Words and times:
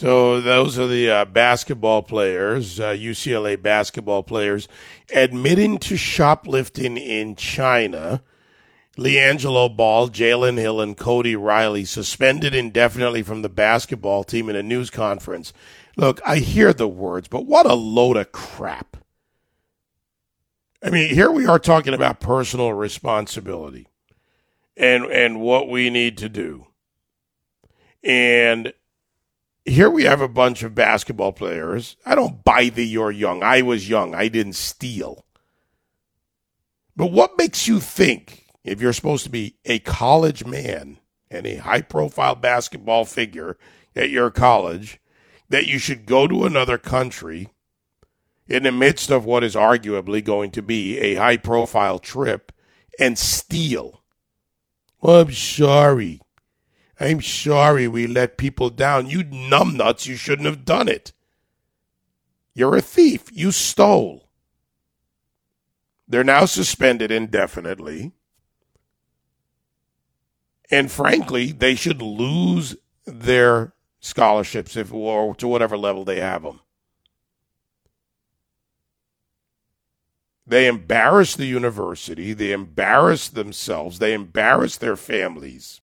So 0.00 0.40
those 0.40 0.78
are 0.78 0.86
the 0.86 1.10
uh, 1.10 1.24
basketball 1.26 2.02
players, 2.02 2.80
uh, 2.80 2.92
UCLA 2.92 3.60
basketball 3.60 4.22
players, 4.22 4.66
admitting 5.12 5.76
to 5.80 5.98
shoplifting 5.98 6.96
in 6.96 7.36
China. 7.36 8.22
LiAngelo 8.96 9.76
Ball, 9.76 10.08
Jalen 10.08 10.56
Hill, 10.56 10.80
and 10.80 10.96
Cody 10.96 11.36
Riley 11.36 11.84
suspended 11.84 12.54
indefinitely 12.54 13.22
from 13.22 13.42
the 13.42 13.50
basketball 13.50 14.24
team 14.24 14.48
in 14.48 14.56
a 14.56 14.62
news 14.62 14.88
conference. 14.88 15.52
Look, 15.98 16.22
I 16.24 16.36
hear 16.36 16.72
the 16.72 16.88
words, 16.88 17.28
but 17.28 17.44
what 17.44 17.66
a 17.66 17.74
load 17.74 18.16
of 18.16 18.32
crap. 18.32 18.96
I 20.82 20.88
mean, 20.88 21.14
here 21.14 21.30
we 21.30 21.44
are 21.44 21.58
talking 21.58 21.92
about 21.92 22.20
personal 22.20 22.72
responsibility 22.72 23.86
and 24.78 25.04
and 25.04 25.42
what 25.42 25.68
we 25.68 25.90
need 25.90 26.16
to 26.16 26.30
do. 26.30 26.68
And 28.02 28.72
here 29.64 29.90
we 29.90 30.04
have 30.04 30.20
a 30.20 30.28
bunch 30.28 30.62
of 30.62 30.74
basketball 30.74 31.32
players. 31.32 31.96
I 32.06 32.14
don't 32.14 32.44
buy 32.44 32.68
the 32.68 32.86
you're 32.86 33.10
young. 33.10 33.42
I 33.42 33.62
was 33.62 33.88
young. 33.88 34.14
I 34.14 34.28
didn't 34.28 34.54
steal. 34.54 35.24
But 36.96 37.12
what 37.12 37.38
makes 37.38 37.68
you 37.68 37.80
think, 37.80 38.46
if 38.64 38.80
you're 38.80 38.92
supposed 38.92 39.24
to 39.24 39.30
be 39.30 39.56
a 39.64 39.78
college 39.80 40.44
man 40.44 40.98
and 41.30 41.46
a 41.46 41.56
high 41.56 41.82
profile 41.82 42.34
basketball 42.34 43.04
figure 43.04 43.56
at 43.94 44.10
your 44.10 44.30
college, 44.30 45.00
that 45.48 45.66
you 45.66 45.78
should 45.78 46.06
go 46.06 46.26
to 46.26 46.44
another 46.44 46.78
country 46.78 47.48
in 48.48 48.64
the 48.64 48.72
midst 48.72 49.10
of 49.10 49.24
what 49.24 49.44
is 49.44 49.54
arguably 49.54 50.22
going 50.22 50.50
to 50.50 50.62
be 50.62 50.98
a 50.98 51.14
high 51.14 51.36
profile 51.36 51.98
trip 51.98 52.52
and 52.98 53.18
steal? 53.18 54.02
Well, 55.00 55.22
I'm 55.22 55.32
sorry. 55.32 56.20
I'm 57.00 57.22
sorry 57.22 57.88
we 57.88 58.06
let 58.06 58.36
people 58.36 58.68
down. 58.68 59.08
You 59.08 59.24
numbnuts, 59.24 60.06
you 60.06 60.16
shouldn't 60.16 60.46
have 60.46 60.66
done 60.66 60.86
it. 60.86 61.12
You're 62.54 62.76
a 62.76 62.82
thief. 62.82 63.24
You 63.32 63.52
stole. 63.52 64.28
They're 66.06 66.22
now 66.24 66.44
suspended 66.44 67.10
indefinitely. 67.10 68.12
And 70.70 70.90
frankly, 70.90 71.52
they 71.52 71.74
should 71.74 72.02
lose 72.02 72.76
their 73.06 73.72
scholarships 74.00 74.76
if 74.76 74.92
or 74.92 75.34
to 75.36 75.48
whatever 75.48 75.78
level 75.78 76.04
they 76.04 76.20
have 76.20 76.42
them. 76.42 76.60
They 80.46 80.66
embarrass 80.66 81.36
the 81.36 81.46
university, 81.46 82.32
they 82.32 82.50
embarrass 82.50 83.28
themselves, 83.28 84.00
they 84.00 84.12
embarrass 84.12 84.76
their 84.76 84.96
families. 84.96 85.78